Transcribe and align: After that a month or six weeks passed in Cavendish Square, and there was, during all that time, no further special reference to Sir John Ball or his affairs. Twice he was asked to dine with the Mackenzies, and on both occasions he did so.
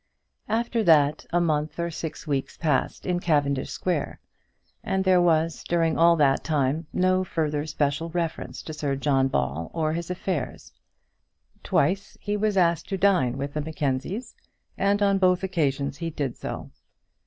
After 0.49 0.83
that 0.85 1.27
a 1.31 1.39
month 1.39 1.77
or 1.77 1.91
six 1.91 2.25
weeks 2.25 2.57
passed 2.57 3.05
in 3.05 3.19
Cavendish 3.19 3.69
Square, 3.69 4.19
and 4.83 5.03
there 5.03 5.21
was, 5.21 5.63
during 5.65 5.95
all 5.95 6.15
that 6.15 6.43
time, 6.43 6.87
no 6.91 7.23
further 7.23 7.67
special 7.67 8.09
reference 8.09 8.63
to 8.63 8.73
Sir 8.73 8.95
John 8.95 9.27
Ball 9.27 9.69
or 9.75 9.93
his 9.93 10.09
affairs. 10.09 10.73
Twice 11.61 12.17
he 12.19 12.35
was 12.35 12.57
asked 12.57 12.89
to 12.89 12.97
dine 12.97 13.37
with 13.37 13.53
the 13.53 13.61
Mackenzies, 13.61 14.33
and 14.75 15.03
on 15.03 15.19
both 15.19 15.43
occasions 15.43 15.97
he 15.97 16.09
did 16.09 16.35
so. 16.35 16.71